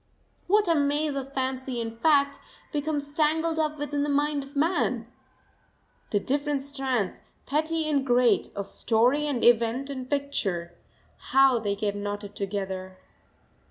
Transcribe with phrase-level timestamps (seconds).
[0.47, 2.39] What a maze of fancy and fact
[2.71, 5.05] becomes tangled up within the mind of man!
[6.09, 10.75] The different strands petty and great of story and event and picture,
[11.17, 12.97] how they get knotted together!